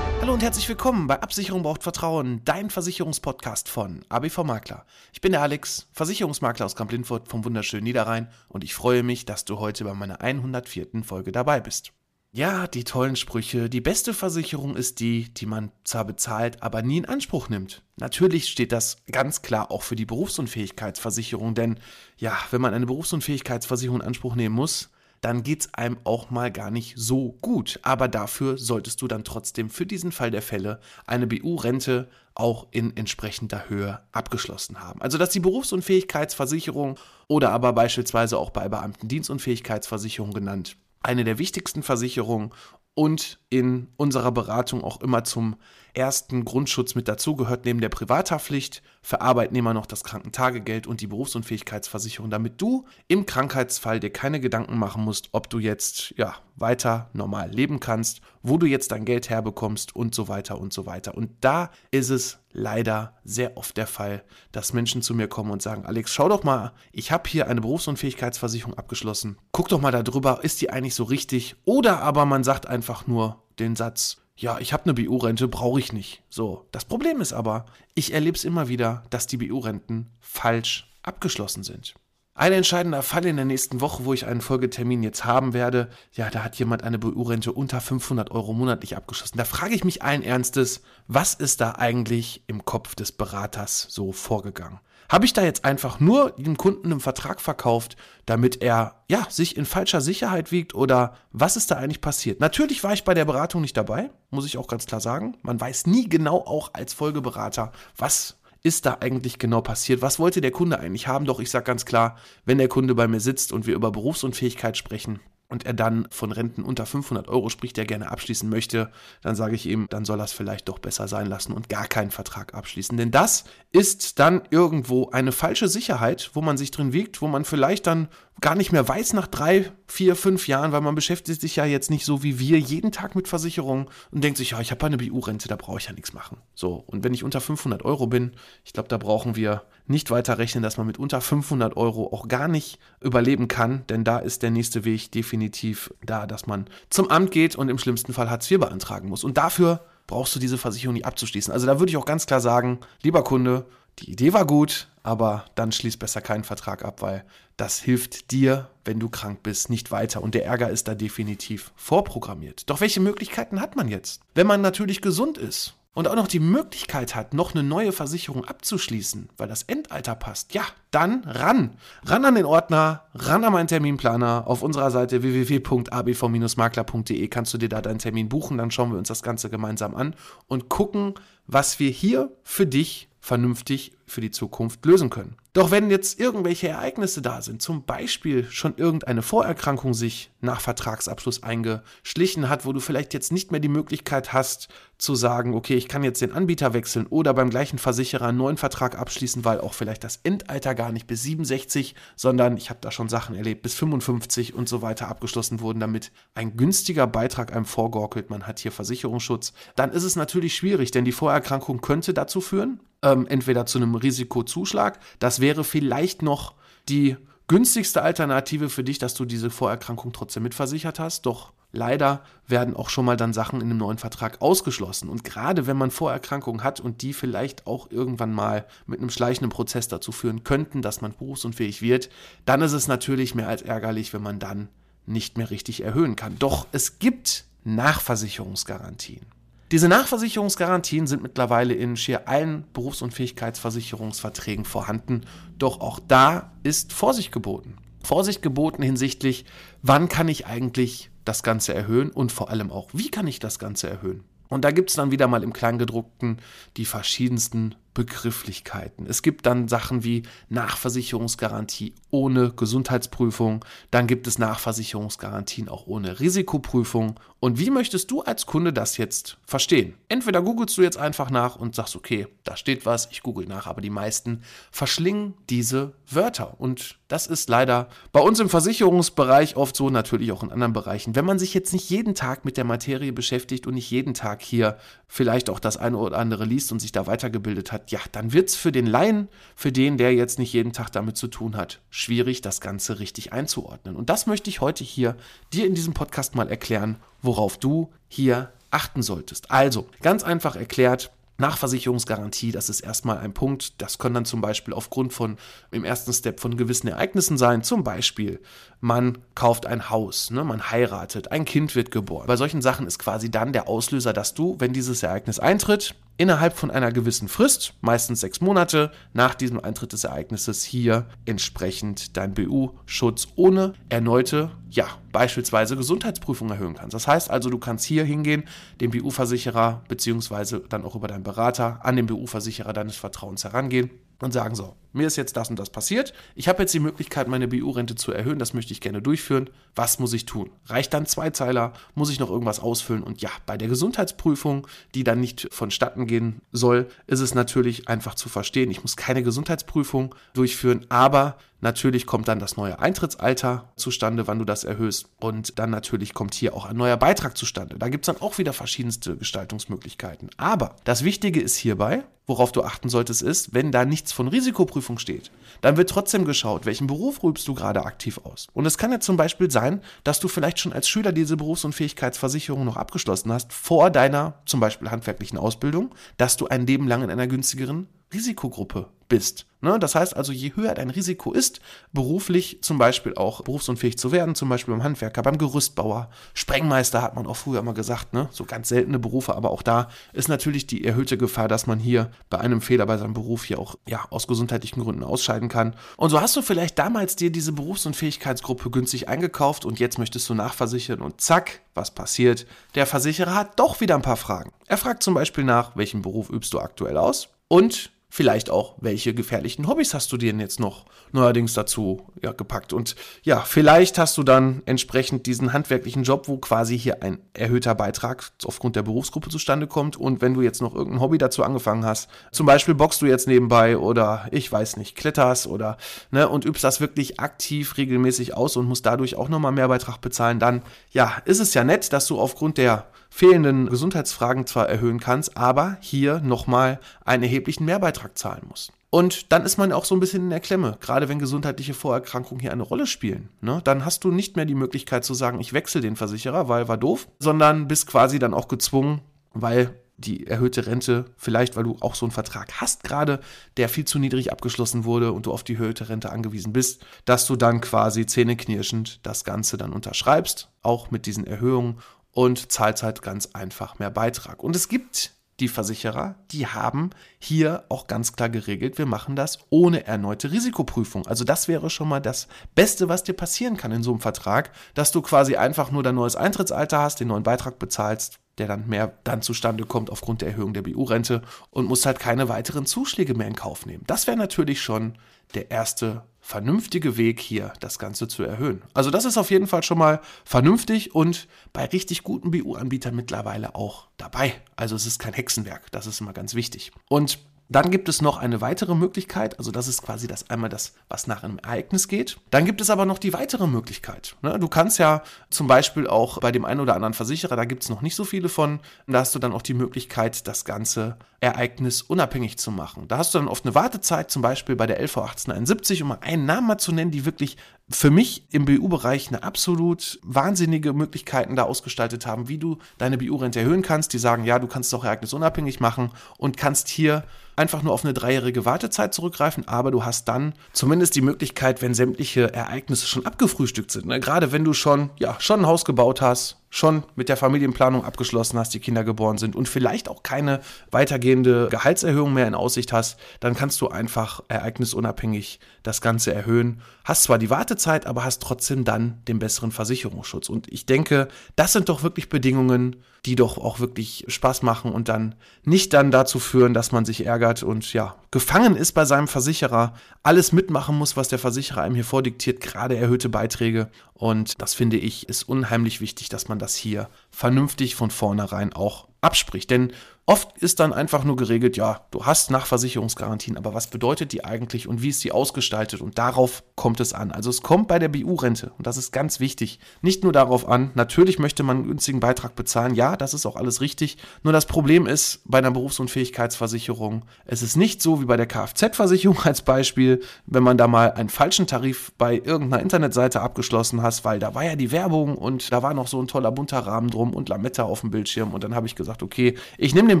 Hallo 0.20 0.34
und 0.34 0.42
herzlich 0.42 0.68
willkommen 0.68 1.06
bei 1.06 1.22
Absicherung 1.22 1.62
braucht 1.62 1.84
Vertrauen, 1.84 2.42
dein 2.44 2.70
Versicherungspodcast 2.70 3.68
von 3.68 4.04
ABV 4.08 4.42
Makler. 4.42 4.84
Ich 5.12 5.20
bin 5.20 5.30
der 5.30 5.42
Alex, 5.42 5.86
Versicherungsmakler 5.92 6.66
aus 6.66 6.74
Kamp-Lindfurt 6.74 7.28
vom 7.28 7.44
wunderschönen 7.44 7.84
Niederrhein 7.84 8.28
und 8.48 8.64
ich 8.64 8.74
freue 8.74 9.04
mich, 9.04 9.26
dass 9.26 9.44
du 9.44 9.60
heute 9.60 9.84
bei 9.84 9.94
meiner 9.94 10.20
104. 10.20 11.04
Folge 11.04 11.30
dabei 11.30 11.60
bist. 11.60 11.92
Ja, 12.32 12.66
die 12.66 12.84
tollen 12.84 13.16
Sprüche. 13.16 13.70
Die 13.70 13.80
beste 13.80 14.12
Versicherung 14.12 14.76
ist 14.76 15.00
die, 15.00 15.32
die 15.32 15.46
man 15.46 15.70
zwar 15.84 16.04
bezahlt, 16.04 16.62
aber 16.62 16.82
nie 16.82 16.98
in 16.98 17.06
Anspruch 17.06 17.48
nimmt. 17.48 17.82
Natürlich 17.96 18.48
steht 18.48 18.72
das 18.72 18.98
ganz 19.10 19.40
klar 19.42 19.70
auch 19.70 19.82
für 19.82 19.96
die 19.96 20.04
Berufsunfähigkeitsversicherung, 20.04 21.54
denn 21.54 21.78
ja, 22.16 22.36
wenn 22.50 22.60
man 22.60 22.74
eine 22.74 22.86
Berufsunfähigkeitsversicherung 22.86 24.00
in 24.00 24.06
Anspruch 24.06 24.34
nehmen 24.34 24.54
muss, 24.54 24.90
dann 25.20 25.42
geht's 25.42 25.72
einem 25.74 25.98
auch 26.04 26.30
mal 26.30 26.50
gar 26.50 26.70
nicht 26.70 26.94
so 26.96 27.32
gut. 27.40 27.80
Aber 27.82 28.08
dafür 28.08 28.58
solltest 28.58 29.02
du 29.02 29.08
dann 29.08 29.24
trotzdem 29.24 29.70
für 29.70 29.86
diesen 29.86 30.12
Fall 30.12 30.30
der 30.30 30.42
Fälle 30.42 30.80
eine 31.06 31.26
BU-Rente 31.26 32.08
auch 32.34 32.68
in 32.70 32.96
entsprechender 32.96 33.68
Höhe 33.68 34.00
abgeschlossen 34.12 34.80
haben. 34.80 35.02
Also 35.02 35.18
dass 35.18 35.30
die 35.30 35.40
Berufsunfähigkeitsversicherung 35.40 36.98
oder 37.26 37.50
aber 37.50 37.72
beispielsweise 37.72 38.38
auch 38.38 38.50
bei 38.50 38.68
Beamtendienstunfähigkeitsversicherung 38.68 40.32
genannt 40.32 40.76
eine 41.02 41.24
der 41.24 41.38
wichtigsten 41.38 41.82
Versicherungen 41.82 42.50
und 42.94 43.38
in 43.48 43.88
unserer 43.96 44.32
Beratung 44.32 44.82
auch 44.82 45.00
immer 45.00 45.24
zum 45.24 45.56
ersten 45.98 46.44
Grundschutz 46.44 46.94
mit 46.94 47.08
dazugehört, 47.08 47.64
neben 47.64 47.80
der 47.80 47.88
Privathaftpflicht 47.88 48.82
für 49.02 49.20
Arbeitnehmer 49.20 49.74
noch 49.74 49.84
das 49.84 50.04
Krankentagegeld 50.04 50.86
und 50.86 51.00
die 51.00 51.08
Berufsunfähigkeitsversicherung, 51.08 52.30
damit 52.30 52.60
du 52.60 52.86
im 53.08 53.26
Krankheitsfall 53.26 53.98
dir 53.98 54.10
keine 54.10 54.40
Gedanken 54.40 54.78
machen 54.78 55.04
musst, 55.04 55.28
ob 55.32 55.50
du 55.50 55.58
jetzt 55.58 56.14
ja 56.16 56.36
weiter 56.56 57.10
normal 57.12 57.50
leben 57.50 57.80
kannst, 57.80 58.20
wo 58.42 58.58
du 58.58 58.66
jetzt 58.66 58.92
dein 58.92 59.04
Geld 59.04 59.28
herbekommst 59.28 59.94
und 59.94 60.14
so 60.14 60.28
weiter 60.28 60.58
und 60.58 60.72
so 60.72 60.86
weiter. 60.86 61.16
Und 61.16 61.30
da 61.40 61.70
ist 61.90 62.10
es 62.10 62.38
leider 62.52 63.18
sehr 63.24 63.56
oft 63.56 63.76
der 63.76 63.86
Fall, 63.86 64.22
dass 64.52 64.72
Menschen 64.72 65.02
zu 65.02 65.14
mir 65.14 65.28
kommen 65.28 65.50
und 65.50 65.62
sagen, 65.62 65.84
Alex, 65.84 66.12
schau 66.12 66.28
doch 66.28 66.44
mal, 66.44 66.72
ich 66.92 67.10
habe 67.10 67.28
hier 67.28 67.48
eine 67.48 67.60
Berufsunfähigkeitsversicherung 67.60 68.74
abgeschlossen. 68.74 69.38
Guck 69.52 69.68
doch 69.68 69.80
mal 69.80 69.90
darüber, 69.90 70.44
ist 70.44 70.60
die 70.60 70.70
eigentlich 70.70 70.94
so 70.94 71.04
richtig? 71.04 71.56
Oder 71.64 72.00
aber 72.02 72.24
man 72.24 72.44
sagt 72.44 72.66
einfach 72.66 73.06
nur 73.06 73.42
den 73.58 73.74
Satz, 73.74 74.18
ja, 74.38 74.58
ich 74.60 74.72
habe 74.72 74.84
eine 74.84 74.94
BU-Rente, 74.94 75.48
brauche 75.48 75.80
ich 75.80 75.92
nicht. 75.92 76.22
So, 76.30 76.66
das 76.70 76.84
Problem 76.84 77.20
ist 77.20 77.32
aber, 77.32 77.66
ich 77.94 78.14
erlebe 78.14 78.36
es 78.36 78.44
immer 78.44 78.68
wieder, 78.68 79.02
dass 79.10 79.26
die 79.26 79.36
BU-Renten 79.36 80.10
falsch 80.20 80.88
abgeschlossen 81.02 81.64
sind. 81.64 81.94
Ein 82.38 82.52
entscheidender 82.52 83.02
Fall 83.02 83.26
in 83.26 83.34
der 83.34 83.44
nächsten 83.44 83.80
Woche, 83.80 84.04
wo 84.04 84.12
ich 84.12 84.24
einen 84.24 84.40
Folgetermin 84.40 85.02
jetzt 85.02 85.24
haben 85.24 85.54
werde, 85.54 85.88
ja, 86.12 86.30
da 86.30 86.44
hat 86.44 86.54
jemand 86.54 86.84
eine 86.84 86.96
BU-Rente 86.96 87.50
unter 87.50 87.80
500 87.80 88.30
Euro 88.30 88.52
monatlich 88.52 88.96
abgeschlossen. 88.96 89.38
Da 89.38 89.44
frage 89.44 89.74
ich 89.74 89.82
mich 89.82 90.04
allen 90.04 90.22
Ernstes, 90.22 90.82
was 91.08 91.34
ist 91.34 91.60
da 91.60 91.72
eigentlich 91.72 92.44
im 92.46 92.64
Kopf 92.64 92.94
des 92.94 93.10
Beraters 93.10 93.88
so 93.90 94.12
vorgegangen? 94.12 94.78
Habe 95.08 95.24
ich 95.24 95.32
da 95.32 95.42
jetzt 95.42 95.64
einfach 95.64 95.98
nur 95.98 96.30
dem 96.32 96.56
Kunden 96.56 96.92
einen 96.92 97.00
Vertrag 97.00 97.40
verkauft, 97.40 97.96
damit 98.24 98.62
er 98.62 99.02
ja 99.08 99.26
sich 99.28 99.56
in 99.56 99.64
falscher 99.64 100.00
Sicherheit 100.00 100.52
wiegt 100.52 100.76
oder 100.76 101.16
was 101.32 101.56
ist 101.56 101.72
da 101.72 101.76
eigentlich 101.76 102.00
passiert? 102.00 102.38
Natürlich 102.38 102.84
war 102.84 102.92
ich 102.92 103.02
bei 103.02 103.14
der 103.14 103.24
Beratung 103.24 103.62
nicht 103.62 103.76
dabei, 103.76 104.10
muss 104.30 104.46
ich 104.46 104.58
auch 104.58 104.68
ganz 104.68 104.86
klar 104.86 105.00
sagen. 105.00 105.36
Man 105.42 105.60
weiß 105.60 105.88
nie 105.88 106.08
genau 106.08 106.36
auch 106.36 106.74
als 106.74 106.92
Folgeberater, 106.92 107.72
was 107.96 108.37
ist 108.68 108.84
da 108.84 108.98
eigentlich 109.00 109.38
genau 109.38 109.62
passiert? 109.62 110.02
Was 110.02 110.18
wollte 110.18 110.42
der 110.42 110.50
Kunde 110.50 110.78
eigentlich 110.78 111.08
haben? 111.08 111.24
Doch 111.24 111.40
ich 111.40 111.50
sage 111.50 111.64
ganz 111.64 111.86
klar, 111.86 112.18
wenn 112.44 112.58
der 112.58 112.68
Kunde 112.68 112.94
bei 112.94 113.08
mir 113.08 113.18
sitzt 113.18 113.50
und 113.50 113.66
wir 113.66 113.74
über 113.74 113.90
Berufsunfähigkeit 113.90 114.76
sprechen, 114.76 115.20
und 115.48 115.64
er 115.64 115.72
dann 115.72 116.06
von 116.10 116.30
Renten 116.30 116.62
unter 116.62 116.84
500 116.84 117.28
Euro 117.28 117.48
spricht, 117.48 117.76
der 117.76 117.86
gerne 117.86 118.10
abschließen 118.10 118.48
möchte, 118.48 118.90
dann 119.22 119.34
sage 119.34 119.54
ich 119.54 119.66
ihm, 119.66 119.86
dann 119.88 120.04
soll 120.04 120.20
er 120.20 120.24
es 120.24 120.32
vielleicht 120.32 120.68
doch 120.68 120.78
besser 120.78 121.08
sein 121.08 121.26
lassen 121.26 121.52
und 121.52 121.68
gar 121.68 121.86
keinen 121.86 122.10
Vertrag 122.10 122.54
abschließen. 122.54 122.96
Denn 122.96 123.10
das 123.10 123.44
ist 123.72 124.18
dann 124.18 124.42
irgendwo 124.50 125.10
eine 125.10 125.32
falsche 125.32 125.68
Sicherheit, 125.68 126.30
wo 126.34 126.42
man 126.42 126.58
sich 126.58 126.70
drin 126.70 126.92
wiegt, 126.92 127.22
wo 127.22 127.28
man 127.28 127.44
vielleicht 127.44 127.86
dann 127.86 128.08
gar 128.40 128.54
nicht 128.54 128.72
mehr 128.72 128.86
weiß 128.86 129.14
nach 129.14 129.26
drei, 129.26 129.72
vier, 129.86 130.14
fünf 130.14 130.46
Jahren, 130.46 130.72
weil 130.72 130.80
man 130.80 130.94
beschäftigt 130.94 131.40
sich 131.40 131.56
ja 131.56 131.64
jetzt 131.64 131.90
nicht 131.90 132.04
so 132.04 132.22
wie 132.22 132.38
wir 132.38 132.58
jeden 132.58 132.92
Tag 132.92 133.16
mit 133.16 133.26
Versicherungen 133.26 133.88
und 134.10 134.22
denkt 134.22 134.38
sich, 134.38 134.50
ja, 134.50 134.60
ich 134.60 134.70
habe 134.70 134.84
eine 134.86 134.98
BU-Rente, 134.98 135.48
da 135.48 135.56
brauche 135.56 135.78
ich 135.78 135.86
ja 135.86 135.92
nichts 135.92 136.12
machen. 136.12 136.38
So, 136.54 136.84
und 136.86 137.02
wenn 137.02 137.14
ich 137.14 137.24
unter 137.24 137.40
500 137.40 137.84
Euro 137.84 138.06
bin, 138.06 138.32
ich 138.64 138.72
glaube, 138.72 138.88
da 138.88 138.98
brauchen 138.98 139.34
wir 139.34 139.62
nicht 139.88 140.10
weiter 140.10 140.38
rechnen, 140.38 140.62
dass 140.62 140.76
man 140.76 140.86
mit 140.86 140.98
unter 140.98 141.20
500 141.20 141.76
Euro 141.76 142.12
auch 142.12 142.28
gar 142.28 142.48
nicht 142.48 142.78
überleben 143.00 143.48
kann, 143.48 143.84
denn 143.88 144.04
da 144.04 144.18
ist 144.18 144.42
der 144.42 144.50
nächste 144.50 144.84
Weg 144.84 145.12
definitiv 145.12 145.92
da, 146.04 146.26
dass 146.26 146.46
man 146.46 146.66
zum 146.90 147.10
Amt 147.10 147.30
geht 147.30 147.56
und 147.56 147.68
im 147.68 147.78
schlimmsten 147.78 148.12
Fall 148.12 148.30
Hartz 148.30 148.50
IV 148.50 148.60
beantragen 148.60 149.08
muss. 149.08 149.24
Und 149.24 149.38
dafür 149.38 149.84
brauchst 150.06 150.34
du 150.34 150.40
diese 150.40 150.58
Versicherung 150.58 150.94
nicht 150.94 151.06
abzuschließen. 151.06 151.52
Also 151.52 151.66
da 151.66 151.78
würde 151.78 151.90
ich 151.90 151.96
auch 151.96 152.04
ganz 152.04 152.26
klar 152.26 152.40
sagen, 152.40 152.80
lieber 153.02 153.24
Kunde, 153.24 153.66
die 153.98 154.10
Idee 154.10 154.32
war 154.32 154.46
gut, 154.46 154.88
aber 155.02 155.44
dann 155.54 155.72
schließ 155.72 155.96
besser 155.96 156.20
keinen 156.20 156.44
Vertrag 156.44 156.84
ab, 156.84 157.02
weil 157.02 157.24
das 157.56 157.80
hilft 157.80 158.30
dir, 158.30 158.70
wenn 158.84 159.00
du 159.00 159.08
krank 159.08 159.42
bist, 159.42 159.68
nicht 159.70 159.90
weiter. 159.90 160.22
Und 160.22 160.34
der 160.34 160.46
Ärger 160.46 160.70
ist 160.70 160.86
da 160.86 160.94
definitiv 160.94 161.72
vorprogrammiert. 161.76 162.70
Doch 162.70 162.80
welche 162.80 163.00
Möglichkeiten 163.00 163.60
hat 163.60 163.74
man 163.74 163.88
jetzt? 163.88 164.20
Wenn 164.34 164.46
man 164.46 164.60
natürlich 164.60 165.02
gesund 165.02 165.38
ist 165.38 165.74
und 165.98 166.06
auch 166.06 166.14
noch 166.14 166.28
die 166.28 166.38
Möglichkeit 166.38 167.16
hat, 167.16 167.34
noch 167.34 167.56
eine 167.56 167.64
neue 167.64 167.90
Versicherung 167.90 168.44
abzuschließen, 168.44 169.30
weil 169.36 169.48
das 169.48 169.64
Endalter 169.64 170.14
passt, 170.14 170.54
ja, 170.54 170.62
dann 170.92 171.24
ran. 171.24 171.72
Ran 172.04 172.24
an 172.24 172.36
den 172.36 172.44
Ordner, 172.44 173.02
ran 173.14 173.42
an 173.42 173.52
meinen 173.52 173.66
Terminplaner. 173.66 174.44
Auf 174.46 174.62
unserer 174.62 174.92
Seite 174.92 175.24
www.abv-makler.de 175.24 177.26
kannst 177.26 177.52
du 177.52 177.58
dir 177.58 177.68
da 177.68 177.82
deinen 177.82 177.98
Termin 177.98 178.28
buchen. 178.28 178.58
Dann 178.58 178.70
schauen 178.70 178.92
wir 178.92 178.98
uns 178.98 179.08
das 179.08 179.24
Ganze 179.24 179.50
gemeinsam 179.50 179.96
an 179.96 180.14
und 180.46 180.68
gucken, 180.68 181.14
was 181.48 181.80
wir 181.80 181.90
hier 181.90 182.30
für 182.44 182.68
dich 182.68 183.08
vernünftig 183.18 183.97
für 184.10 184.20
die 184.20 184.30
Zukunft 184.30 184.84
lösen 184.84 185.10
können. 185.10 185.36
Doch 185.54 185.70
wenn 185.70 185.90
jetzt 185.90 186.20
irgendwelche 186.20 186.68
Ereignisse 186.68 187.20
da 187.20 187.42
sind, 187.42 187.62
zum 187.62 187.84
Beispiel 187.84 188.44
schon 188.50 188.76
irgendeine 188.76 189.22
Vorerkrankung 189.22 189.92
sich 189.92 190.30
nach 190.40 190.60
Vertragsabschluss 190.60 191.42
eingeschlichen 191.42 192.48
hat, 192.48 192.64
wo 192.64 192.72
du 192.72 192.78
vielleicht 192.78 193.12
jetzt 193.12 193.32
nicht 193.32 193.50
mehr 193.50 193.58
die 193.58 193.68
Möglichkeit 193.68 194.32
hast 194.32 194.68
zu 194.98 195.14
sagen, 195.14 195.54
okay, 195.54 195.74
ich 195.74 195.88
kann 195.88 196.04
jetzt 196.04 196.22
den 196.22 196.32
Anbieter 196.32 196.74
wechseln 196.74 197.06
oder 197.06 197.34
beim 197.34 197.50
gleichen 197.50 197.78
Versicherer 197.78 198.28
einen 198.28 198.38
neuen 198.38 198.56
Vertrag 198.56 198.98
abschließen, 198.98 199.44
weil 199.44 199.60
auch 199.60 199.74
vielleicht 199.74 200.04
das 200.04 200.20
Endalter 200.22 200.74
gar 200.74 200.92
nicht 200.92 201.06
bis 201.06 201.22
67, 201.22 201.94
sondern 202.14 202.56
ich 202.56 202.70
habe 202.70 202.80
da 202.80 202.90
schon 202.90 203.08
Sachen 203.08 203.34
erlebt, 203.34 203.62
bis 203.62 203.74
55 203.74 204.54
und 204.54 204.68
so 204.68 204.82
weiter 204.82 205.08
abgeschlossen 205.08 205.60
wurden, 205.60 205.80
damit 205.80 206.12
ein 206.34 206.56
günstiger 206.56 207.06
Beitrag 207.06 207.52
einem 207.52 207.64
vorgorkelt, 207.64 208.30
man 208.30 208.46
hat 208.46 208.58
hier 208.58 208.72
Versicherungsschutz, 208.72 209.52
dann 209.76 209.92
ist 209.92 210.04
es 210.04 210.14
natürlich 210.14 210.54
schwierig, 210.54 210.90
denn 210.90 211.04
die 211.04 211.12
Vorerkrankung 211.12 211.80
könnte 211.80 212.14
dazu 212.14 212.40
führen, 212.40 212.80
ähm, 213.02 213.26
entweder 213.28 213.66
zu 213.66 213.78
einem 213.78 213.94
Risikozuschlag. 213.98 214.98
Das 215.18 215.40
wäre 215.40 215.64
vielleicht 215.64 216.22
noch 216.22 216.54
die 216.88 217.16
günstigste 217.48 218.02
Alternative 218.02 218.68
für 218.68 218.84
dich, 218.84 218.98
dass 218.98 219.14
du 219.14 219.24
diese 219.24 219.50
Vorerkrankung 219.50 220.12
trotzdem 220.12 220.42
mitversichert 220.42 220.98
hast. 220.98 221.26
Doch 221.26 221.52
leider 221.72 222.22
werden 222.46 222.76
auch 222.76 222.90
schon 222.90 223.04
mal 223.04 223.16
dann 223.16 223.32
Sachen 223.32 223.60
in 223.60 223.70
einem 223.70 223.78
neuen 223.78 223.98
Vertrag 223.98 224.40
ausgeschlossen. 224.40 225.08
Und 225.08 225.24
gerade 225.24 225.66
wenn 225.66 225.76
man 225.76 225.90
Vorerkrankungen 225.90 226.62
hat 226.62 226.80
und 226.80 227.02
die 227.02 227.12
vielleicht 227.12 227.66
auch 227.66 227.90
irgendwann 227.90 228.32
mal 228.32 228.66
mit 228.86 229.00
einem 229.00 229.10
schleichenden 229.10 229.50
Prozess 229.50 229.88
dazu 229.88 230.12
führen 230.12 230.44
könnten, 230.44 230.82
dass 230.82 231.00
man 231.00 231.12
berufsunfähig 231.12 231.82
wird, 231.82 232.10
dann 232.44 232.62
ist 232.62 232.72
es 232.72 232.86
natürlich 232.86 233.34
mehr 233.34 233.48
als 233.48 233.62
ärgerlich, 233.62 234.12
wenn 234.12 234.22
man 234.22 234.38
dann 234.38 234.68
nicht 235.06 235.38
mehr 235.38 235.50
richtig 235.50 235.82
erhöhen 235.82 236.16
kann. 236.16 236.38
Doch 236.38 236.66
es 236.72 236.98
gibt 236.98 237.44
Nachversicherungsgarantien. 237.64 239.37
Diese 239.70 239.88
Nachversicherungsgarantien 239.88 241.06
sind 241.06 241.22
mittlerweile 241.22 241.74
in 241.74 241.98
schier 241.98 242.26
allen 242.26 242.64
Berufsunfähigkeitsversicherungsverträgen 242.72 244.64
vorhanden, 244.64 245.26
doch 245.58 245.80
auch 245.82 246.00
da 246.00 246.52
ist 246.62 246.94
Vorsicht 246.94 247.32
geboten. 247.32 247.76
Vorsicht 248.02 248.40
geboten 248.40 248.82
hinsichtlich, 248.82 249.44
wann 249.82 250.08
kann 250.08 250.28
ich 250.28 250.46
eigentlich 250.46 251.10
das 251.26 251.42
Ganze 251.42 251.74
erhöhen 251.74 252.10
und 252.10 252.32
vor 252.32 252.48
allem 252.48 252.70
auch, 252.70 252.88
wie 252.94 253.10
kann 253.10 253.26
ich 253.26 253.40
das 253.40 253.58
Ganze 253.58 253.90
erhöhen? 253.90 254.24
Und 254.48 254.64
da 254.64 254.70
gibt 254.70 254.88
es 254.88 254.96
dann 254.96 255.10
wieder 255.10 255.28
mal 255.28 255.42
im 255.42 255.52
Kleingedruckten 255.52 256.38
die 256.78 256.86
verschiedensten 256.86 257.74
Begrifflichkeiten. 257.92 259.06
Es 259.06 259.22
gibt 259.22 259.44
dann 259.44 259.68
Sachen 259.68 260.04
wie 260.04 260.22
Nachversicherungsgarantie 260.48 261.94
ohne 262.10 262.52
Gesundheitsprüfung, 262.52 263.64
dann 263.90 264.06
gibt 264.06 264.26
es 264.26 264.38
Nachversicherungsgarantien 264.38 265.68
auch 265.68 265.86
ohne 265.86 266.20
Risikoprüfung. 266.20 267.20
Und 267.40 267.60
wie 267.60 267.70
möchtest 267.70 268.10
du 268.10 268.22
als 268.22 268.46
Kunde 268.46 268.72
das 268.72 268.96
jetzt 268.96 269.38
verstehen? 269.46 269.94
Entweder 270.08 270.42
googelst 270.42 270.76
du 270.76 270.82
jetzt 270.82 270.96
einfach 270.96 271.30
nach 271.30 271.54
und 271.54 271.72
sagst, 271.72 271.94
okay, 271.94 272.26
da 272.42 272.56
steht 272.56 272.84
was, 272.84 273.08
ich 273.12 273.22
google 273.22 273.46
nach, 273.46 273.68
aber 273.68 273.80
die 273.80 273.90
meisten 273.90 274.42
verschlingen 274.72 275.34
diese 275.48 275.92
Wörter. 276.10 276.56
Und 276.58 276.98
das 277.06 277.28
ist 277.28 277.48
leider 277.48 277.88
bei 278.10 278.20
uns 278.20 278.40
im 278.40 278.48
Versicherungsbereich 278.48 279.56
oft 279.56 279.76
so, 279.76 279.88
natürlich 279.88 280.32
auch 280.32 280.42
in 280.42 280.50
anderen 280.50 280.72
Bereichen. 280.72 281.14
Wenn 281.14 281.24
man 281.24 281.38
sich 281.38 281.54
jetzt 281.54 281.72
nicht 281.72 281.88
jeden 281.90 282.16
Tag 282.16 282.44
mit 282.44 282.56
der 282.56 282.64
Materie 282.64 283.12
beschäftigt 283.12 283.68
und 283.68 283.74
nicht 283.74 283.90
jeden 283.90 284.14
Tag 284.14 284.42
hier 284.42 284.76
vielleicht 285.06 285.48
auch 285.48 285.60
das 285.60 285.76
eine 285.76 285.96
oder 285.96 286.18
andere 286.18 286.44
liest 286.44 286.72
und 286.72 286.80
sich 286.80 286.90
da 286.90 287.06
weitergebildet 287.06 287.70
hat, 287.70 287.92
ja, 287.92 288.00
dann 288.10 288.32
wird 288.32 288.48
es 288.48 288.56
für 288.56 288.72
den 288.72 288.86
Laien, 288.86 289.28
für 289.54 289.70
den, 289.70 289.96
der 289.96 290.12
jetzt 290.12 290.40
nicht 290.40 290.52
jeden 290.52 290.72
Tag 290.72 290.90
damit 290.90 291.16
zu 291.16 291.28
tun 291.28 291.56
hat, 291.56 291.80
schwierig, 291.88 292.40
das 292.40 292.60
Ganze 292.60 292.98
richtig 292.98 293.32
einzuordnen. 293.32 293.94
Und 293.94 294.10
das 294.10 294.26
möchte 294.26 294.50
ich 294.50 294.60
heute 294.60 294.82
hier 294.82 295.16
dir 295.52 295.66
in 295.66 295.74
diesem 295.74 295.94
Podcast 295.94 296.34
mal 296.34 296.48
erklären, 296.48 296.98
worauf 297.22 297.58
du 297.58 297.90
hier 298.08 298.52
achten 298.70 299.02
solltest. 299.02 299.50
Also, 299.50 299.86
ganz 300.02 300.22
einfach 300.22 300.56
erklärt, 300.56 301.10
Nachversicherungsgarantie, 301.40 302.50
das 302.50 302.68
ist 302.68 302.80
erstmal 302.80 303.18
ein 303.18 303.32
Punkt. 303.32 303.80
Das 303.80 303.98
kann 303.98 304.12
dann 304.12 304.24
zum 304.24 304.40
Beispiel 304.40 304.74
aufgrund 304.74 305.12
von 305.12 305.36
im 305.70 305.84
ersten 305.84 306.12
Step 306.12 306.40
von 306.40 306.56
gewissen 306.56 306.88
Ereignissen 306.88 307.38
sein. 307.38 307.62
Zum 307.62 307.84
Beispiel, 307.84 308.40
man 308.80 309.18
kauft 309.36 309.64
ein 309.64 309.88
Haus, 309.88 310.30
ne, 310.32 310.42
man 310.42 310.70
heiratet, 310.70 311.30
ein 311.30 311.44
Kind 311.44 311.76
wird 311.76 311.92
geboren. 311.92 312.26
Bei 312.26 312.36
solchen 312.36 312.60
Sachen 312.60 312.88
ist 312.88 312.98
quasi 312.98 313.30
dann 313.30 313.52
der 313.52 313.68
Auslöser, 313.68 314.12
dass 314.12 314.34
du, 314.34 314.56
wenn 314.58 314.72
dieses 314.72 315.04
Ereignis 315.04 315.38
eintritt, 315.38 315.94
innerhalb 316.18 316.56
von 316.58 316.70
einer 316.70 316.92
gewissen 316.92 317.28
Frist, 317.28 317.74
meistens 317.80 318.20
sechs 318.20 318.40
Monate 318.40 318.90
nach 319.14 319.34
diesem 319.34 319.60
Eintritt 319.60 319.92
des 319.92 320.04
Ereignisses, 320.04 320.64
hier 320.64 321.06
entsprechend 321.24 322.16
dein 322.16 322.34
BU-Schutz 322.34 323.28
ohne 323.36 323.72
erneute, 323.88 324.50
ja, 324.68 324.86
beispielsweise 325.12 325.76
Gesundheitsprüfung 325.76 326.50
erhöhen 326.50 326.74
kannst. 326.74 326.92
Das 326.92 327.06
heißt 327.06 327.30
also, 327.30 327.48
du 327.48 327.58
kannst 327.58 327.86
hier 327.86 328.04
hingehen, 328.04 328.44
dem 328.80 328.90
BU-Versicherer 328.90 329.84
beziehungsweise 329.88 330.60
dann 330.68 330.84
auch 330.84 330.96
über 330.96 331.08
deinen 331.08 331.22
Berater 331.22 331.78
an 331.84 331.96
den 331.96 332.06
BU-Versicherer 332.06 332.72
deines 332.72 332.96
Vertrauens 332.96 333.44
herangehen 333.44 333.90
und 334.20 334.32
sagen 334.32 334.54
so, 334.54 334.74
mir 334.92 335.06
ist 335.06 335.16
jetzt 335.16 335.36
das 335.36 335.50
und 335.50 335.58
das 335.58 335.70
passiert, 335.70 336.12
ich 336.34 336.48
habe 336.48 336.62
jetzt 336.62 336.74
die 336.74 336.80
Möglichkeit, 336.80 337.28
meine 337.28 337.46
BU-Rente 337.46 337.94
zu 337.94 338.12
erhöhen, 338.12 338.38
das 338.38 338.52
möchte 338.52 338.72
ich 338.72 338.80
gerne 338.80 339.00
durchführen, 339.00 339.48
was 339.74 339.98
muss 339.98 340.12
ich 340.12 340.26
tun? 340.26 340.50
Reicht 340.66 340.92
dann 340.92 341.06
zwei 341.06 341.30
Zeiler, 341.30 341.72
muss 341.94 342.10
ich 342.10 342.18
noch 342.18 342.30
irgendwas 342.30 342.60
ausfüllen? 342.60 343.02
Und 343.02 343.20
ja, 343.20 343.30
bei 343.46 343.56
der 343.56 343.68
Gesundheitsprüfung, 343.68 344.66
die 344.94 345.04
dann 345.04 345.20
nicht 345.20 345.48
vonstatten 345.52 346.06
gehen 346.06 346.40
soll, 346.52 346.88
ist 347.06 347.20
es 347.20 347.34
natürlich 347.34 347.88
einfach 347.88 348.14
zu 348.14 348.28
verstehen, 348.28 348.70
ich 348.70 348.82
muss 348.82 348.96
keine 348.96 349.22
Gesundheitsprüfung 349.22 350.14
durchführen, 350.34 350.84
aber 350.88 351.38
Natürlich 351.60 352.06
kommt 352.06 352.28
dann 352.28 352.38
das 352.38 352.56
neue 352.56 352.78
Eintrittsalter 352.78 353.72
zustande, 353.76 354.26
wann 354.26 354.38
du 354.38 354.44
das 354.44 354.64
erhöhst. 354.64 355.08
Und 355.20 355.58
dann 355.58 355.70
natürlich 355.70 356.14
kommt 356.14 356.34
hier 356.34 356.54
auch 356.54 356.66
ein 356.66 356.76
neuer 356.76 356.96
Beitrag 356.96 357.36
zustande. 357.36 357.76
Da 357.78 357.88
gibt 357.88 358.06
es 358.08 358.14
dann 358.14 358.22
auch 358.22 358.38
wieder 358.38 358.52
verschiedenste 358.52 359.16
Gestaltungsmöglichkeiten. 359.16 360.30
Aber 360.36 360.76
das 360.84 361.02
Wichtige 361.02 361.40
ist 361.40 361.56
hierbei, 361.56 362.04
worauf 362.28 362.52
du 362.52 362.62
achten 362.62 362.88
solltest, 362.88 363.22
ist, 363.22 363.54
wenn 363.54 363.72
da 363.72 363.84
nichts 363.84 364.12
von 364.12 364.28
Risikoprüfung 364.28 364.98
steht, 364.98 365.32
dann 365.62 365.76
wird 365.76 365.90
trotzdem 365.90 366.24
geschaut, 366.24 366.66
welchen 366.66 366.86
Beruf 366.86 367.22
rübst 367.24 367.48
du 367.48 367.54
gerade 367.54 367.84
aktiv 367.84 368.20
aus. 368.22 368.46
Und 368.52 368.66
es 368.66 368.78
kann 368.78 368.92
ja 368.92 369.00
zum 369.00 369.16
Beispiel 369.16 369.50
sein, 369.50 369.80
dass 370.04 370.20
du 370.20 370.28
vielleicht 370.28 370.60
schon 370.60 370.72
als 370.72 370.88
Schüler 370.88 371.10
diese 371.10 371.36
Berufsunfähigkeitsversicherung 371.36 372.64
noch 372.64 372.76
abgeschlossen 372.76 373.32
hast, 373.32 373.52
vor 373.52 373.90
deiner 373.90 374.34
zum 374.44 374.60
Beispiel 374.60 374.90
handwerklichen 374.90 375.38
Ausbildung, 375.38 375.94
dass 376.18 376.36
du 376.36 376.46
ein 376.46 376.66
Leben 376.66 376.86
lang 376.86 377.02
in 377.02 377.10
einer 377.10 377.26
günstigeren 377.26 377.88
Risikogruppe 378.12 378.88
bist. 379.08 379.46
Ne? 379.60 379.78
Das 379.78 379.94
heißt 379.94 380.16
also, 380.16 380.32
je 380.32 380.52
höher 380.54 380.74
dein 380.74 380.90
Risiko 380.90 381.32
ist, 381.32 381.60
beruflich 381.92 382.58
zum 382.62 382.78
Beispiel 382.78 383.14
auch 383.14 383.42
berufsunfähig 383.42 383.98
zu 383.98 384.12
werden, 384.12 384.34
zum 384.34 384.48
Beispiel 384.48 384.72
beim 384.74 384.84
Handwerker, 384.84 385.22
beim 385.22 385.38
Gerüstbauer, 385.38 386.10
Sprengmeister 386.34 387.02
hat 387.02 387.16
man 387.16 387.26
auch 387.26 387.36
früher 387.36 387.58
immer 387.58 387.74
gesagt, 387.74 388.12
ne? 388.12 388.28
so 388.30 388.44
ganz 388.44 388.68
seltene 388.68 388.98
Berufe, 388.98 389.34
aber 389.34 389.50
auch 389.50 389.62
da 389.62 389.88
ist 390.12 390.28
natürlich 390.28 390.66
die 390.66 390.84
erhöhte 390.84 391.18
Gefahr, 391.18 391.48
dass 391.48 391.66
man 391.66 391.80
hier 391.80 392.10
bei 392.30 392.38
einem 392.38 392.60
Fehler 392.60 392.86
bei 392.86 392.98
seinem 392.98 393.14
Beruf 393.14 393.44
hier 393.44 393.58
auch 393.58 393.76
ja, 393.88 394.04
aus 394.10 394.28
gesundheitlichen 394.28 394.82
Gründen 394.82 395.02
ausscheiden 395.02 395.48
kann. 395.48 395.74
Und 395.96 396.10
so 396.10 396.20
hast 396.20 396.36
du 396.36 396.42
vielleicht 396.42 396.78
damals 396.78 397.16
dir 397.16 397.32
diese 397.32 397.52
Berufsunfähigkeitsgruppe 397.52 398.70
günstig 398.70 399.08
eingekauft 399.08 399.64
und 399.64 399.80
jetzt 399.80 399.98
möchtest 399.98 400.28
du 400.28 400.34
nachversichern 400.34 401.00
und 401.00 401.20
zack, 401.20 401.62
was 401.74 401.90
passiert? 401.90 402.46
Der 402.74 402.86
Versicherer 402.86 403.34
hat 403.34 403.58
doch 403.58 403.80
wieder 403.80 403.96
ein 403.96 404.02
paar 404.02 404.16
Fragen. 404.16 404.52
Er 404.66 404.76
fragt 404.76 405.02
zum 405.02 405.14
Beispiel 405.14 405.44
nach, 405.44 405.76
welchen 405.76 406.02
Beruf 406.02 406.30
übst 406.30 406.52
du 406.52 406.60
aktuell 406.60 406.96
aus? 406.96 407.28
Und 407.48 407.90
Vielleicht 408.10 408.48
auch, 408.48 408.74
welche 408.80 409.12
gefährlichen 409.12 409.68
Hobbys 409.68 409.92
hast 409.92 410.10
du 410.10 410.16
dir 410.16 410.32
denn 410.32 410.40
jetzt 410.40 410.58
noch 410.58 410.86
neuerdings 411.12 411.52
dazu 411.52 412.06
ja, 412.22 412.32
gepackt? 412.32 412.72
Und 412.72 412.96
ja, 413.22 413.40
vielleicht 413.40 413.98
hast 413.98 414.16
du 414.16 414.22
dann 414.22 414.62
entsprechend 414.64 415.26
diesen 415.26 415.52
handwerklichen 415.52 416.04
Job, 416.04 416.26
wo 416.26 416.38
quasi 416.38 416.78
hier 416.78 417.02
ein 417.02 417.18
erhöhter 417.34 417.74
Beitrag 417.74 418.30
aufgrund 418.44 418.76
der 418.76 418.82
Berufsgruppe 418.82 419.28
zustande 419.28 419.66
kommt. 419.66 419.98
Und 419.98 420.22
wenn 420.22 420.32
du 420.32 420.40
jetzt 420.40 420.62
noch 420.62 420.74
irgendein 420.74 421.02
Hobby 421.02 421.18
dazu 421.18 421.44
angefangen 421.44 421.84
hast, 421.84 422.08
zum 422.32 422.46
Beispiel 422.46 422.74
boxst 422.74 423.02
du 423.02 423.06
jetzt 423.06 423.28
nebenbei 423.28 423.76
oder 423.76 424.26
ich 424.32 424.50
weiß 424.50 424.78
nicht, 424.78 424.96
kletterst 424.96 425.46
oder 425.46 425.76
ne, 426.10 426.30
und 426.30 426.46
übst 426.46 426.64
das 426.64 426.80
wirklich 426.80 427.20
aktiv 427.20 427.76
regelmäßig 427.76 428.34
aus 428.34 428.56
und 428.56 428.66
musst 428.66 428.86
dadurch 428.86 429.16
auch 429.16 429.28
nochmal 429.28 429.52
mehr 429.52 429.68
Beitrag 429.68 430.00
bezahlen, 430.00 430.38
dann 430.38 430.62
ja, 430.92 431.18
ist 431.26 431.40
es 431.40 431.52
ja 431.52 431.62
nett, 431.62 431.92
dass 431.92 432.06
du 432.06 432.18
aufgrund 432.18 432.56
der 432.56 432.86
fehlenden 433.10 433.68
Gesundheitsfragen 433.68 434.46
zwar 434.46 434.68
erhöhen 434.68 435.00
kannst, 435.00 435.36
aber 435.36 435.76
hier 435.80 436.20
nochmal 436.20 436.80
einen 437.04 437.22
erheblichen 437.22 437.64
Mehrbeitrag 437.64 438.16
zahlen 438.16 438.42
musst. 438.48 438.72
Und 438.90 439.32
dann 439.32 439.44
ist 439.44 439.58
man 439.58 439.72
auch 439.72 439.84
so 439.84 439.94
ein 439.94 440.00
bisschen 440.00 440.24
in 440.24 440.30
der 440.30 440.40
Klemme, 440.40 440.78
gerade 440.80 441.08
wenn 441.08 441.18
gesundheitliche 441.18 441.74
Vorerkrankungen 441.74 442.40
hier 442.40 442.52
eine 442.52 442.62
Rolle 442.62 442.86
spielen. 442.86 443.28
Ne? 443.42 443.60
Dann 443.64 443.84
hast 443.84 444.04
du 444.04 444.10
nicht 444.10 444.36
mehr 444.36 444.46
die 444.46 444.54
Möglichkeit 444.54 445.04
zu 445.04 445.12
sagen, 445.12 445.40
ich 445.40 445.52
wechsle 445.52 445.82
den 445.82 445.96
Versicherer, 445.96 446.48
weil 446.48 446.68
war 446.68 446.78
doof, 446.78 447.06
sondern 447.18 447.68
bist 447.68 447.86
quasi 447.86 448.18
dann 448.18 448.32
auch 448.32 448.48
gezwungen, 448.48 449.02
weil 449.34 449.74
die 449.98 450.28
erhöhte 450.28 450.66
Rente, 450.66 451.06
vielleicht 451.16 451.56
weil 451.56 451.64
du 451.64 451.76
auch 451.80 451.96
so 451.96 452.06
einen 452.06 452.12
Vertrag 452.12 452.52
hast 452.60 452.84
gerade, 452.84 453.20
der 453.56 453.68
viel 453.68 453.84
zu 453.84 453.98
niedrig 453.98 454.32
abgeschlossen 454.32 454.84
wurde 454.84 455.12
und 455.12 455.26
du 455.26 455.32
auf 455.32 455.42
die 455.42 455.54
erhöhte 455.54 455.88
Rente 455.88 456.10
angewiesen 456.10 456.52
bist, 456.52 456.84
dass 457.04 457.26
du 457.26 457.34
dann 457.36 457.60
quasi 457.60 458.06
zähneknirschend 458.06 459.00
das 459.04 459.24
Ganze 459.24 459.56
dann 459.58 459.72
unterschreibst, 459.72 460.50
auch 460.62 460.92
mit 460.92 461.06
diesen 461.06 461.26
Erhöhungen 461.26 461.78
und 462.18 462.50
zahlt 462.50 462.82
halt 462.82 463.00
ganz 463.00 463.28
einfach 463.32 463.78
mehr 463.78 463.92
Beitrag. 463.92 464.42
Und 464.42 464.56
es 464.56 464.68
gibt 464.68 465.12
die 465.38 465.46
Versicherer, 465.46 466.16
die 466.32 466.48
haben 466.48 466.90
hier 467.20 467.62
auch 467.68 467.86
ganz 467.86 468.14
klar 468.14 468.28
geregelt, 468.28 468.76
wir 468.76 468.86
machen 468.86 469.14
das 469.14 469.38
ohne 469.50 469.86
erneute 469.86 470.32
Risikoprüfung. 470.32 471.06
Also 471.06 471.22
das 471.22 471.46
wäre 471.46 471.70
schon 471.70 471.88
mal 471.88 472.00
das 472.00 472.26
Beste, 472.56 472.88
was 472.88 473.04
dir 473.04 473.12
passieren 473.12 473.56
kann 473.56 473.70
in 473.70 473.84
so 473.84 473.92
einem 473.92 474.00
Vertrag, 474.00 474.50
dass 474.74 474.90
du 474.90 475.00
quasi 475.00 475.36
einfach 475.36 475.70
nur 475.70 475.84
dein 475.84 475.94
neues 475.94 476.16
Eintrittsalter 476.16 476.80
hast, 476.80 476.98
den 476.98 477.06
neuen 477.06 477.22
Beitrag 477.22 477.60
bezahlst, 477.60 478.18
der 478.38 478.48
dann 478.48 478.66
mehr 478.66 478.98
dann 479.04 479.22
zustande 479.22 479.64
kommt 479.64 479.88
aufgrund 479.88 480.20
der 480.20 480.30
Erhöhung 480.30 480.54
der 480.54 480.62
BU-Rente 480.62 481.22
und 481.50 481.66
musst 481.66 481.86
halt 481.86 482.00
keine 482.00 482.28
weiteren 482.28 482.66
Zuschläge 482.66 483.14
mehr 483.14 483.28
in 483.28 483.36
Kauf 483.36 483.64
nehmen. 483.64 483.84
Das 483.86 484.08
wäre 484.08 484.16
natürlich 484.16 484.60
schon 484.60 484.98
der 485.34 485.52
erste 485.52 486.02
vernünftige 486.28 486.98
Weg 486.98 487.20
hier, 487.20 487.54
das 487.58 487.78
Ganze 487.78 488.06
zu 488.06 488.22
erhöhen. 488.22 488.60
Also 488.74 488.90
das 488.90 489.06
ist 489.06 489.16
auf 489.16 489.30
jeden 489.30 489.46
Fall 489.46 489.62
schon 489.62 489.78
mal 489.78 490.02
vernünftig 490.26 490.94
und 490.94 491.26
bei 491.54 491.64
richtig 491.64 492.02
guten 492.02 492.32
BU-Anbietern 492.32 492.94
mittlerweile 492.94 493.54
auch 493.54 493.86
dabei. 493.96 494.34
Also 494.54 494.76
es 494.76 494.84
ist 494.84 494.98
kein 494.98 495.14
Hexenwerk, 495.14 495.70
das 495.70 495.86
ist 495.86 496.02
immer 496.02 496.12
ganz 496.12 496.34
wichtig. 496.34 496.70
Und 496.90 497.18
dann 497.48 497.70
gibt 497.70 497.88
es 497.88 498.02
noch 498.02 498.18
eine 498.18 498.40
weitere 498.40 498.74
Möglichkeit, 498.74 499.38
also 499.38 499.50
das 499.50 499.68
ist 499.68 499.82
quasi 499.82 500.06
das 500.06 500.28
einmal 500.28 500.50
das, 500.50 500.74
was 500.88 501.06
nach 501.06 501.22
einem 501.22 501.38
Ereignis 501.38 501.88
geht. 501.88 502.18
Dann 502.30 502.44
gibt 502.44 502.60
es 502.60 502.68
aber 502.68 502.84
noch 502.84 502.98
die 502.98 503.14
weitere 503.14 503.46
Möglichkeit. 503.46 504.16
Ne? 504.20 504.38
Du 504.38 504.48
kannst 504.48 504.78
ja 504.78 505.02
zum 505.30 505.46
Beispiel 505.46 505.86
auch 505.86 506.20
bei 506.20 506.30
dem 506.30 506.44
einen 506.44 506.60
oder 506.60 506.74
anderen 506.74 506.94
Versicherer, 506.94 507.36
da 507.36 507.46
gibt 507.46 507.62
es 507.62 507.70
noch 507.70 507.80
nicht 507.80 507.94
so 507.94 508.04
viele 508.04 508.28
von, 508.28 508.60
da 508.86 509.00
hast 509.00 509.14
du 509.14 509.18
dann 509.18 509.32
auch 509.32 509.42
die 509.42 509.54
Möglichkeit, 509.54 510.28
das 510.28 510.44
Ganze 510.44 510.96
ereignisunabhängig 511.20 512.38
zu 512.38 512.50
machen. 512.50 512.86
Da 512.86 512.98
hast 512.98 513.14
du 513.14 513.18
dann 513.18 513.28
oft 513.28 513.44
eine 513.44 513.54
Wartezeit, 513.54 514.10
zum 514.10 514.22
Beispiel 514.22 514.54
bei 514.54 514.66
der 514.66 514.80
LV 514.80 514.98
1871, 514.98 515.82
um 515.82 515.92
einen 515.92 516.26
Namen 516.26 516.46
mal 516.46 516.58
zu 516.58 516.72
nennen, 516.72 516.90
die 516.90 517.04
wirklich 517.04 517.38
für 517.70 517.90
mich 517.90 518.24
im 518.30 518.46
BU-Bereich 518.46 519.08
eine 519.08 519.22
absolut 519.22 519.98
wahnsinnige 520.02 520.72
Möglichkeiten 520.72 521.36
da 521.36 521.42
ausgestaltet 521.42 522.06
haben, 522.06 522.28
wie 522.28 522.38
du 522.38 522.58
deine 522.78 522.96
BU-Rente 522.96 523.40
erhöhen 523.40 523.62
kannst. 523.62 523.92
Die 523.92 523.98
sagen, 523.98 524.24
ja, 524.24 524.38
du 524.38 524.46
kannst 524.46 524.72
es 524.72 524.74
auch 524.74 524.84
ereignisunabhängig 524.84 525.60
machen 525.60 525.90
und 526.16 526.36
kannst 526.38 526.68
hier 526.68 527.04
einfach 527.36 527.62
nur 527.62 527.72
auf 527.72 527.84
eine 527.84 527.94
dreijährige 527.94 528.44
Wartezeit 528.44 528.92
zurückgreifen, 528.94 529.46
aber 529.46 529.70
du 529.70 529.84
hast 529.84 530.08
dann 530.08 530.34
zumindest 530.52 530.96
die 530.96 531.02
Möglichkeit, 531.02 531.62
wenn 531.62 531.74
sämtliche 531.74 532.32
Ereignisse 532.32 532.86
schon 532.86 533.06
abgefrühstückt 533.06 533.70
sind. 533.70 533.86
Ne? 533.86 534.00
Gerade 534.00 534.32
wenn 534.32 534.44
du 534.44 534.54
schon, 534.54 534.90
ja, 534.98 535.16
schon 535.20 535.40
ein 535.40 535.46
Haus 535.46 535.64
gebaut 535.64 536.00
hast, 536.00 536.38
schon 536.50 536.82
mit 536.96 537.08
der 537.08 537.16
Familienplanung 537.16 537.84
abgeschlossen 537.84 538.38
hast, 538.38 538.54
die 538.54 538.60
Kinder 538.60 538.84
geboren 538.84 539.18
sind 539.18 539.36
und 539.36 539.48
vielleicht 539.48 539.88
auch 539.88 540.02
keine 540.02 540.40
weitergehende 540.70 541.48
Gehaltserhöhung 541.50 542.14
mehr 542.14 542.26
in 542.26 542.34
Aussicht 542.34 542.72
hast, 542.72 542.98
dann 543.20 543.34
kannst 543.34 543.60
du 543.60 543.68
einfach 543.68 544.22
ereignisunabhängig 544.28 545.40
das 545.62 545.80
Ganze 545.80 546.14
erhöhen. 546.14 546.62
Hast 546.84 547.02
zwar 547.02 547.18
die 547.18 547.30
Wartezeit, 547.30 547.86
aber 547.86 548.04
hast 548.04 548.22
trotzdem 548.22 548.64
dann 548.64 549.02
den 549.06 549.18
besseren 549.18 549.52
Versicherungsschutz. 549.52 550.28
Und 550.28 550.50
ich 550.50 550.64
denke, 550.64 551.08
das 551.36 551.52
sind 551.52 551.68
doch 551.68 551.82
wirklich 551.82 552.08
Bedingungen, 552.08 552.76
die 553.04 553.16
doch 553.16 553.38
auch 553.38 553.60
wirklich 553.60 554.04
Spaß 554.08 554.42
machen 554.42 554.72
und 554.72 554.88
dann 554.88 555.14
nicht 555.44 555.72
dann 555.72 555.90
dazu 555.90 556.18
führen, 556.18 556.54
dass 556.54 556.72
man 556.72 556.84
sich 556.84 557.06
ärgert 557.06 557.42
und 557.42 557.72
ja, 557.72 557.94
gefangen 558.10 558.56
ist 558.56 558.72
bei 558.72 558.84
seinem 558.84 559.08
Versicherer, 559.08 559.74
alles 560.02 560.32
mitmachen 560.32 560.76
muss, 560.76 560.96
was 560.96 561.08
der 561.08 561.18
Versicherer 561.18 561.62
einem 561.62 561.74
hier 561.74 561.84
vordiktiert, 561.84 562.40
gerade 562.40 562.76
erhöhte 562.76 563.08
Beiträge. 563.08 563.68
Und 563.94 564.40
das 564.40 564.54
finde 564.54 564.76
ich 564.76 565.08
ist 565.08 565.24
unheimlich 565.24 565.80
wichtig, 565.80 566.08
dass 566.08 566.28
man 566.28 566.37
das 566.38 566.54
hier 566.56 566.88
vernünftig 567.10 567.74
von 567.74 567.90
vornherein 567.90 568.52
auch 568.52 568.88
abspricht. 569.00 569.50
Denn 569.50 569.72
Oft 570.08 570.38
ist 570.38 570.58
dann 570.58 570.72
einfach 570.72 571.04
nur 571.04 571.16
geregelt, 571.16 571.58
ja, 571.58 571.82
du 571.90 572.06
hast 572.06 572.30
Nachversicherungsgarantien, 572.30 573.36
aber 573.36 573.52
was 573.52 573.66
bedeutet 573.66 574.12
die 574.12 574.24
eigentlich 574.24 574.66
und 574.66 574.80
wie 574.80 574.88
ist 574.88 575.04
die 575.04 575.12
ausgestaltet? 575.12 575.82
Und 575.82 575.98
darauf 575.98 576.44
kommt 576.54 576.80
es 576.80 576.94
an. 576.94 577.12
Also 577.12 577.28
es 577.28 577.42
kommt 577.42 577.68
bei 577.68 577.78
der 577.78 577.90
BU-Rente, 577.90 578.52
und 578.56 578.66
das 578.66 578.78
ist 578.78 578.90
ganz 578.90 579.20
wichtig, 579.20 579.60
nicht 579.82 580.04
nur 580.04 580.14
darauf 580.14 580.48
an, 580.48 580.70
natürlich 580.72 581.18
möchte 581.18 581.42
man 581.42 581.58
einen 581.58 581.68
günstigen 581.68 582.00
Beitrag 582.00 582.36
bezahlen, 582.36 582.74
ja, 582.74 582.96
das 582.96 583.12
ist 583.12 583.26
auch 583.26 583.36
alles 583.36 583.60
richtig. 583.60 583.98
Nur 584.22 584.32
das 584.32 584.46
Problem 584.46 584.86
ist 584.86 585.20
bei 585.26 585.36
einer 585.36 585.50
Berufsunfähigkeitsversicherung, 585.50 587.04
es 587.26 587.42
ist 587.42 587.58
nicht 587.58 587.82
so 587.82 588.00
wie 588.00 588.06
bei 588.06 588.16
der 588.16 588.24
Kfz-Versicherung 588.24 589.18
als 589.24 589.42
Beispiel, 589.42 590.00
wenn 590.24 590.42
man 590.42 590.56
da 590.56 590.68
mal 590.68 590.92
einen 590.92 591.10
falschen 591.10 591.46
Tarif 591.46 591.92
bei 591.98 592.14
irgendeiner 592.14 592.62
Internetseite 592.62 593.20
abgeschlossen 593.20 593.82
hast, 593.82 594.06
weil 594.06 594.20
da 594.20 594.34
war 594.34 594.44
ja 594.44 594.56
die 594.56 594.72
Werbung 594.72 595.18
und 595.18 595.52
da 595.52 595.62
war 595.62 595.74
noch 595.74 595.86
so 595.86 596.00
ein 596.00 596.08
toller 596.08 596.32
bunter 596.32 596.60
Rahmen 596.60 596.88
drum 596.88 597.12
und 597.12 597.28
Lametta 597.28 597.64
auf 597.64 597.82
dem 597.82 597.90
Bildschirm 597.90 598.32
und 598.32 598.42
dann 598.42 598.54
habe 598.54 598.66
ich 598.66 598.74
gesagt, 598.74 599.02
okay, 599.02 599.34
ich 599.58 599.74
nehme 599.74 599.88
den 599.88 599.97
den 599.98 600.00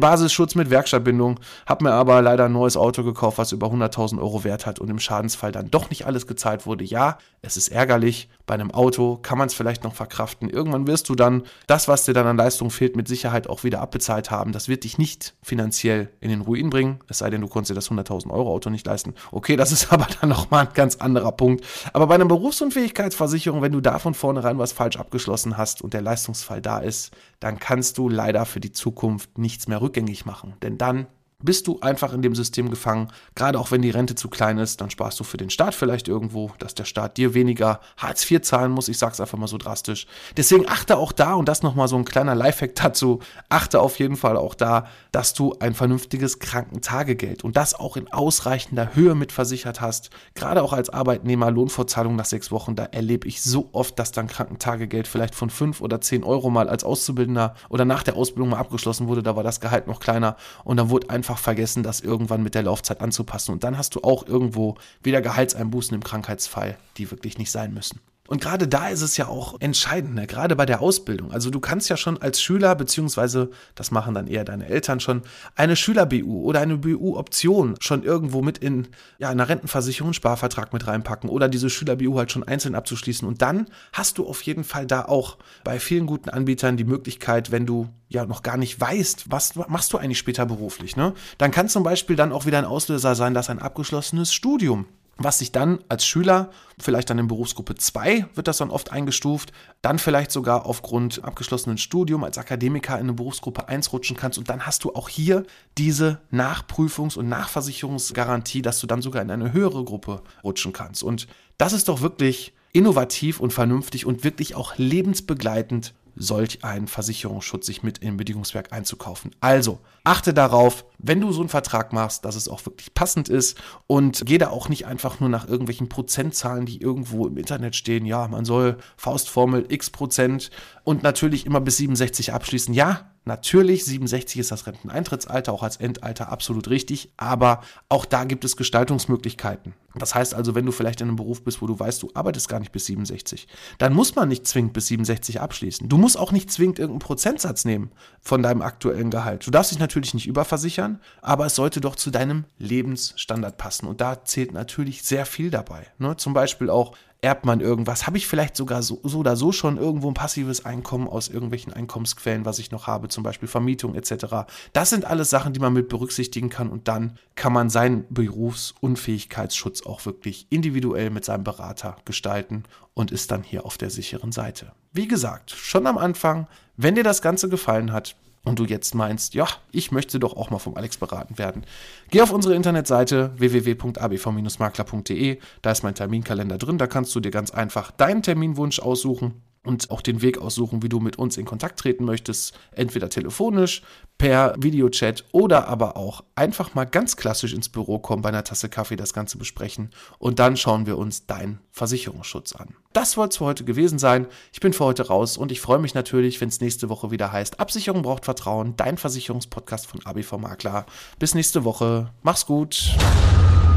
Basisschutz 0.00 0.54
mit 0.54 0.70
Werkstattbindung, 0.70 1.40
habe 1.66 1.84
mir 1.84 1.92
aber 1.92 2.22
leider 2.22 2.44
ein 2.44 2.52
neues 2.52 2.76
Auto 2.76 3.02
gekauft, 3.02 3.38
was 3.38 3.52
über 3.52 3.66
100.000 3.66 4.18
Euro 4.18 4.44
wert 4.44 4.64
hat 4.64 4.78
und 4.78 4.88
im 4.88 4.98
Schadensfall 4.98 5.52
dann 5.52 5.70
doch 5.70 5.90
nicht 5.90 6.06
alles 6.06 6.26
gezahlt 6.26 6.66
wurde. 6.66 6.84
Ja, 6.84 7.18
es 7.42 7.56
ist 7.56 7.68
ärgerlich. 7.68 8.28
Bei 8.46 8.54
einem 8.54 8.70
Auto 8.70 9.16
kann 9.16 9.38
man 9.38 9.48
es 9.48 9.54
vielleicht 9.54 9.84
noch 9.84 9.94
verkraften. 9.94 10.48
Irgendwann 10.48 10.86
wirst 10.86 11.08
du 11.08 11.14
dann 11.14 11.42
das, 11.66 11.88
was 11.88 12.04
dir 12.04 12.14
dann 12.14 12.26
an 12.26 12.36
Leistung 12.36 12.70
fehlt, 12.70 12.96
mit 12.96 13.08
Sicherheit 13.08 13.48
auch 13.48 13.64
wieder 13.64 13.80
abbezahlt 13.80 14.30
haben. 14.30 14.52
Das 14.52 14.68
wird 14.68 14.84
dich 14.84 14.98
nicht 14.98 15.34
finanziell 15.42 16.10
in 16.20 16.30
den 16.30 16.40
Ruin 16.40 16.70
bringen, 16.70 17.00
es 17.08 17.18
sei 17.18 17.30
denn, 17.30 17.40
du 17.40 17.48
konntest 17.48 17.70
dir 17.70 17.74
das 17.74 17.90
100.000 17.90 18.30
Euro 18.30 18.50
Auto 18.52 18.70
nicht 18.70 18.86
leisten. 18.86 19.14
Okay, 19.32 19.56
das 19.56 19.72
ist 19.72 19.92
aber 19.92 20.06
dann 20.20 20.30
nochmal 20.30 20.66
ein 20.66 20.74
ganz 20.74 20.96
anderer 20.96 21.32
Punkt. 21.32 21.64
Aber 21.92 22.06
bei 22.06 22.14
einer 22.14 22.24
Berufsunfähigkeitsversicherung, 22.24 23.62
wenn 23.62 23.72
du 23.72 23.80
da 23.80 23.98
von 23.98 24.14
vornherein 24.14 24.58
was 24.58 24.72
falsch 24.72 24.96
abgeschlossen 24.96 25.56
hast 25.56 25.82
und 25.82 25.92
der 25.92 26.02
Leistungsfall 26.02 26.62
da 26.62 26.78
ist, 26.78 27.12
dann 27.40 27.58
kannst 27.58 27.98
du 27.98 28.08
leider 28.08 28.46
für 28.46 28.60
die 28.60 28.72
Zukunft 28.72 29.38
nichts 29.38 29.68
mehr 29.68 29.80
rückgängig 29.88 30.26
machen. 30.26 30.54
Denn 30.62 30.78
dann 30.78 31.06
bist 31.40 31.68
du 31.68 31.78
einfach 31.80 32.12
in 32.12 32.20
dem 32.20 32.34
System 32.34 32.68
gefangen. 32.68 33.12
Gerade 33.36 33.60
auch 33.60 33.70
wenn 33.70 33.80
die 33.80 33.90
Rente 33.90 34.16
zu 34.16 34.28
klein 34.28 34.58
ist, 34.58 34.80
dann 34.80 34.90
sparst 34.90 35.20
du 35.20 35.24
für 35.24 35.36
den 35.36 35.50
Staat 35.50 35.72
vielleicht 35.72 36.08
irgendwo, 36.08 36.50
dass 36.58 36.74
der 36.74 36.84
Staat 36.84 37.16
dir 37.16 37.32
weniger 37.32 37.78
Hartz 37.96 38.28
IV 38.28 38.42
zahlen 38.42 38.72
muss. 38.72 38.88
Ich 38.88 38.98
sag's 38.98 39.20
einfach 39.20 39.38
mal 39.38 39.46
so 39.46 39.56
drastisch. 39.56 40.08
Deswegen 40.36 40.68
achte 40.68 40.96
auch 40.96 41.12
da, 41.12 41.34
und 41.34 41.48
das 41.48 41.62
nochmal 41.62 41.86
so 41.86 41.94
ein 41.94 42.04
kleiner 42.04 42.34
Lifehack 42.34 42.74
dazu, 42.74 43.20
achte 43.48 43.80
auf 43.80 44.00
jeden 44.00 44.16
Fall 44.16 44.36
auch 44.36 44.56
da, 44.56 44.88
dass 45.12 45.32
du 45.32 45.54
ein 45.60 45.74
vernünftiges 45.74 46.40
Krankentagegeld 46.40 47.44
und 47.44 47.56
das 47.56 47.74
auch 47.74 47.96
in 47.96 48.12
ausreichender 48.12 48.96
Höhe 48.96 49.14
mit 49.14 49.30
versichert 49.30 49.80
hast. 49.80 50.10
Gerade 50.34 50.60
auch 50.64 50.72
als 50.72 50.90
Arbeitnehmer 50.90 51.52
Lohnfortzahlung 51.52 52.16
nach 52.16 52.24
sechs 52.24 52.50
Wochen, 52.50 52.74
da 52.74 52.86
erlebe 52.86 53.28
ich 53.28 53.42
so 53.42 53.68
oft, 53.70 53.96
dass 54.00 54.10
dann 54.10 54.26
Krankentagegeld 54.26 55.06
vielleicht 55.06 55.36
von 55.36 55.50
fünf 55.50 55.80
oder 55.82 56.00
zehn 56.00 56.24
Euro 56.24 56.50
mal 56.50 56.68
als 56.68 56.82
Auszubildender 56.82 57.54
oder 57.68 57.84
nach 57.84 58.02
der 58.02 58.16
Ausbildung 58.16 58.48
mal 58.48 58.58
abgeschlossen 58.58 59.06
wurde. 59.06 59.22
Da 59.22 59.36
war 59.36 59.44
das 59.44 59.60
Gehalt 59.60 59.86
noch 59.86 60.00
kleiner 60.00 60.34
und 60.64 60.78
dann 60.78 60.90
wurde 60.90 61.10
einfach 61.10 61.27
einfach 61.28 61.42
vergessen, 61.42 61.82
das 61.82 62.00
irgendwann 62.00 62.42
mit 62.42 62.54
der 62.54 62.62
Laufzeit 62.62 63.02
anzupassen. 63.02 63.52
Und 63.52 63.62
dann 63.62 63.76
hast 63.76 63.94
du 63.94 64.00
auch 64.00 64.26
irgendwo 64.26 64.76
wieder 65.02 65.20
Gehaltseinbußen 65.20 65.94
im 65.94 66.02
Krankheitsfall, 66.02 66.78
die 66.96 67.10
wirklich 67.10 67.36
nicht 67.36 67.50
sein 67.50 67.74
müssen. 67.74 68.00
Und 68.28 68.42
gerade 68.42 68.68
da 68.68 68.88
ist 68.88 69.00
es 69.00 69.16
ja 69.16 69.26
auch 69.26 69.56
entscheidend, 69.58 70.14
ne? 70.14 70.26
gerade 70.26 70.54
bei 70.54 70.66
der 70.66 70.82
Ausbildung. 70.82 71.32
Also 71.32 71.48
du 71.48 71.60
kannst 71.60 71.88
ja 71.88 71.96
schon 71.96 72.20
als 72.20 72.42
Schüler, 72.42 72.74
beziehungsweise 72.74 73.48
das 73.74 73.90
machen 73.90 74.14
dann 74.14 74.26
eher 74.26 74.44
deine 74.44 74.66
Eltern 74.66 75.00
schon, 75.00 75.22
eine 75.54 75.76
Schüler-BU 75.76 76.42
oder 76.42 76.60
eine 76.60 76.76
BU-Option 76.76 77.76
schon 77.80 78.02
irgendwo 78.02 78.42
mit 78.42 78.58
in 78.58 78.88
ja, 79.18 79.30
einer 79.30 79.48
Rentenversicherung, 79.48 80.12
Sparvertrag 80.12 80.74
mit 80.74 80.86
reinpacken 80.86 81.30
oder 81.30 81.48
diese 81.48 81.70
Schüler-BU 81.70 82.18
halt 82.18 82.30
schon 82.30 82.44
einzeln 82.44 82.74
abzuschließen. 82.74 83.26
Und 83.26 83.40
dann 83.40 83.66
hast 83.94 84.18
du 84.18 84.28
auf 84.28 84.42
jeden 84.42 84.62
Fall 84.62 84.86
da 84.86 85.06
auch 85.06 85.38
bei 85.64 85.80
vielen 85.80 86.04
guten 86.04 86.28
Anbietern 86.28 86.76
die 86.76 86.84
Möglichkeit, 86.84 87.50
wenn 87.50 87.64
du 87.64 87.88
ja 88.08 88.26
noch 88.26 88.42
gar 88.42 88.58
nicht 88.58 88.78
weißt, 88.78 89.30
was 89.30 89.54
machst 89.54 89.94
du 89.94 89.98
eigentlich 89.98 90.18
später 90.18 90.44
beruflich, 90.44 90.96
ne? 90.96 91.14
Dann 91.38 91.50
kann 91.50 91.68
zum 91.68 91.82
Beispiel 91.82 92.16
dann 92.16 92.32
auch 92.32 92.44
wieder 92.44 92.58
ein 92.58 92.64
Auslöser 92.64 93.14
sein, 93.14 93.32
dass 93.32 93.48
ein 93.48 93.58
abgeschlossenes 93.58 94.34
Studium 94.34 94.86
was 95.18 95.40
sich 95.40 95.50
dann 95.50 95.80
als 95.88 96.06
Schüler, 96.06 96.50
vielleicht 96.78 97.10
dann 97.10 97.18
in 97.18 97.26
Berufsgruppe 97.26 97.74
2 97.74 98.26
wird 98.34 98.46
das 98.46 98.58
dann 98.58 98.70
oft 98.70 98.92
eingestuft, 98.92 99.52
dann 99.82 99.98
vielleicht 99.98 100.30
sogar 100.30 100.64
aufgrund 100.64 101.24
abgeschlossenen 101.24 101.76
Studium 101.76 102.22
als 102.22 102.38
Akademiker 102.38 102.94
in 102.94 103.02
eine 103.02 103.12
Berufsgruppe 103.14 103.68
1 103.68 103.92
rutschen 103.92 104.16
kannst 104.16 104.38
und 104.38 104.48
dann 104.48 104.64
hast 104.64 104.84
du 104.84 104.94
auch 104.94 105.08
hier 105.08 105.44
diese 105.76 106.20
Nachprüfungs- 106.32 107.18
und 107.18 107.28
Nachversicherungsgarantie, 107.28 108.62
dass 108.62 108.78
du 108.80 108.86
dann 108.86 109.02
sogar 109.02 109.20
in 109.20 109.30
eine 109.30 109.52
höhere 109.52 109.84
Gruppe 109.84 110.22
rutschen 110.44 110.72
kannst. 110.72 111.02
Und 111.02 111.26
das 111.58 111.72
ist 111.72 111.88
doch 111.88 112.00
wirklich 112.00 112.54
innovativ 112.72 113.40
und 113.40 113.52
vernünftig 113.52 114.06
und 114.06 114.22
wirklich 114.22 114.54
auch 114.54 114.76
lebensbegleitend 114.76 115.94
solch 116.14 116.64
einen 116.64 116.88
Versicherungsschutz 116.88 117.66
sich 117.66 117.82
mit 117.82 117.98
im 117.98 118.16
Bedingungswerk 118.16 118.72
einzukaufen. 118.72 119.30
Also 119.40 119.78
achte 120.04 120.34
darauf, 120.34 120.84
wenn 120.98 121.20
du 121.20 121.32
so 121.32 121.40
einen 121.40 121.48
Vertrag 121.48 121.92
machst, 121.92 122.24
dass 122.24 122.34
es 122.34 122.48
auch 122.48 122.64
wirklich 122.66 122.92
passend 122.92 123.28
ist 123.28 123.56
und 123.86 124.22
geh 124.26 124.38
da 124.38 124.50
auch 124.50 124.68
nicht 124.68 124.86
einfach 124.86 125.20
nur 125.20 125.28
nach 125.28 125.48
irgendwelchen 125.48 125.88
Prozentzahlen, 125.88 126.66
die 126.66 126.80
irgendwo 126.80 127.26
im 127.26 127.36
Internet 127.36 127.76
stehen. 127.76 128.04
Ja, 128.04 128.28
man 128.28 128.44
soll 128.44 128.78
Faustformel 128.96 129.66
x 129.68 129.90
Prozent 129.90 130.50
und 130.84 131.02
natürlich 131.02 131.46
immer 131.46 131.60
bis 131.60 131.76
67 131.78 132.32
abschließen. 132.32 132.74
Ja, 132.74 133.10
Natürlich, 133.28 133.84
67 133.84 134.40
ist 134.40 134.50
das 134.50 134.66
Renteneintrittsalter 134.66 135.52
auch 135.52 135.62
als 135.62 135.76
Endalter 135.76 136.32
absolut 136.32 136.70
richtig, 136.70 137.12
aber 137.18 137.60
auch 137.90 138.06
da 138.06 138.24
gibt 138.24 138.42
es 138.42 138.56
Gestaltungsmöglichkeiten. 138.56 139.74
Das 139.96 140.14
heißt 140.14 140.32
also, 140.32 140.54
wenn 140.54 140.64
du 140.64 140.72
vielleicht 140.72 141.02
in 141.02 141.08
einem 141.08 141.16
Beruf 141.16 141.44
bist, 141.44 141.60
wo 141.60 141.66
du 141.66 141.78
weißt, 141.78 142.02
du 142.02 142.10
arbeitest 142.14 142.48
gar 142.48 142.58
nicht 142.58 142.72
bis 142.72 142.86
67, 142.86 143.46
dann 143.76 143.92
muss 143.92 144.14
man 144.14 144.30
nicht 144.30 144.46
zwingend 144.46 144.72
bis 144.72 144.86
67 144.86 145.42
abschließen. 145.42 145.90
Du 145.90 145.98
musst 145.98 146.18
auch 146.18 146.32
nicht 146.32 146.50
zwingend 146.50 146.78
irgendeinen 146.78 147.00
Prozentsatz 147.00 147.66
nehmen 147.66 147.90
von 148.22 148.42
deinem 148.42 148.62
aktuellen 148.62 149.10
Gehalt. 149.10 149.46
Du 149.46 149.50
darfst 149.50 149.72
dich 149.72 149.78
natürlich 149.78 150.14
nicht 150.14 150.26
überversichern, 150.26 150.87
aber 151.22 151.46
es 151.46 151.54
sollte 151.54 151.80
doch 151.80 151.96
zu 151.96 152.10
deinem 152.10 152.44
Lebensstandard 152.58 153.56
passen. 153.56 153.86
Und 153.86 154.00
da 154.00 154.24
zählt 154.24 154.52
natürlich 154.52 155.02
sehr 155.02 155.26
viel 155.26 155.50
dabei. 155.50 155.86
Ne? 155.98 156.16
Zum 156.16 156.32
Beispiel 156.32 156.70
auch 156.70 156.94
erbt 157.20 157.44
man 157.44 157.60
irgendwas? 157.60 158.06
Habe 158.06 158.16
ich 158.16 158.26
vielleicht 158.26 158.56
sogar 158.56 158.82
so, 158.82 159.00
so, 159.02 159.18
oder 159.18 159.36
so 159.36 159.52
schon 159.52 159.76
irgendwo 159.76 160.08
ein 160.08 160.14
passives 160.14 160.64
Einkommen 160.64 161.08
aus 161.08 161.28
irgendwelchen 161.28 161.72
Einkommensquellen, 161.72 162.44
was 162.44 162.58
ich 162.58 162.70
noch 162.70 162.86
habe, 162.86 163.08
zum 163.08 163.24
Beispiel 163.24 163.48
Vermietung 163.48 163.94
etc. 163.94 164.46
Das 164.72 164.90
sind 164.90 165.04
alles 165.04 165.30
Sachen, 165.30 165.52
die 165.52 165.60
man 165.60 165.72
mit 165.72 165.88
berücksichtigen 165.88 166.48
kann 166.48 166.70
und 166.70 166.88
dann 166.88 167.18
kann 167.34 167.52
man 167.52 167.70
seinen 167.70 168.04
Berufsunfähigkeitsschutz 168.10 169.84
auch 169.84 170.06
wirklich 170.06 170.46
individuell 170.50 171.10
mit 171.10 171.24
seinem 171.24 171.44
Berater 171.44 171.96
gestalten 172.04 172.64
und 172.94 173.10
ist 173.10 173.30
dann 173.30 173.42
hier 173.42 173.66
auf 173.66 173.78
der 173.78 173.90
sicheren 173.90 174.32
Seite. 174.32 174.72
Wie 174.92 175.08
gesagt, 175.08 175.50
schon 175.50 175.86
am 175.86 175.98
Anfang, 175.98 176.46
wenn 176.76 176.94
dir 176.94 177.04
das 177.04 177.22
Ganze 177.22 177.48
gefallen 177.48 177.92
hat, 177.92 178.16
und 178.44 178.58
du 178.58 178.64
jetzt 178.64 178.94
meinst, 178.94 179.34
ja, 179.34 179.46
ich 179.72 179.92
möchte 179.92 180.18
doch 180.18 180.36
auch 180.36 180.50
mal 180.50 180.58
vom 180.58 180.76
Alex 180.76 180.96
beraten 180.96 181.38
werden, 181.38 181.64
geh 182.10 182.20
auf 182.20 182.32
unsere 182.32 182.54
Internetseite 182.54 183.32
www.abv-makler.de, 183.36 185.38
da 185.62 185.70
ist 185.70 185.82
mein 185.82 185.94
Terminkalender 185.94 186.58
drin, 186.58 186.78
da 186.78 186.86
kannst 186.86 187.14
du 187.14 187.20
dir 187.20 187.30
ganz 187.30 187.50
einfach 187.50 187.90
deinen 187.90 188.22
Terminwunsch 188.22 188.80
aussuchen 188.80 189.42
und 189.64 189.90
auch 189.90 190.00
den 190.00 190.22
Weg 190.22 190.38
aussuchen, 190.38 190.82
wie 190.82 190.88
du 190.88 191.00
mit 191.00 191.18
uns 191.18 191.36
in 191.36 191.44
Kontakt 191.44 191.78
treten 191.78 192.04
möchtest. 192.04 192.58
Entweder 192.72 193.10
telefonisch, 193.10 193.82
per 194.18 194.54
Videochat 194.58 195.24
oder 195.32 195.68
aber 195.68 195.96
auch 195.96 196.24
einfach 196.34 196.74
mal 196.74 196.84
ganz 196.84 197.16
klassisch 197.16 197.54
ins 197.54 197.68
Büro 197.68 197.98
kommen, 197.98 198.22
bei 198.22 198.28
einer 198.30 198.44
Tasse 198.44 198.68
Kaffee 198.68 198.96
das 198.96 199.12
Ganze 199.12 199.38
besprechen 199.38 199.90
und 200.18 200.38
dann 200.40 200.56
schauen 200.56 200.86
wir 200.86 200.98
uns 200.98 201.26
deinen 201.26 201.60
Versicherungsschutz 201.70 202.54
an. 202.54 202.74
Das 202.92 203.12
soll 203.12 203.28
es 203.28 203.36
für 203.36 203.44
heute 203.44 203.64
gewesen 203.64 203.98
sein. 203.98 204.26
Ich 204.52 204.60
bin 204.60 204.72
für 204.72 204.84
heute 204.84 205.06
raus 205.06 205.36
und 205.36 205.52
ich 205.52 205.60
freue 205.60 205.78
mich 205.78 205.94
natürlich, 205.94 206.40
wenn 206.40 206.48
es 206.48 206.60
nächste 206.60 206.88
Woche 206.88 207.10
wieder 207.10 207.30
heißt, 207.30 207.60
Absicherung 207.60 208.02
braucht 208.02 208.24
Vertrauen, 208.24 208.74
dein 208.76 208.98
Versicherungspodcast 208.98 209.86
von 209.86 210.04
ABV 210.04 210.38
Makler. 210.38 210.86
Bis 211.18 211.34
nächste 211.34 211.64
Woche. 211.64 212.12
Mach's 212.22 212.46
gut. 212.46 212.96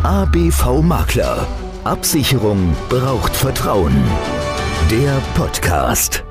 ABV 0.03 0.81
Makler. 0.81 1.47
Absicherung 1.83 2.75
braucht 2.89 3.35
Vertrauen. 3.35 4.03
Der 4.89 5.21
Podcast. 5.35 6.23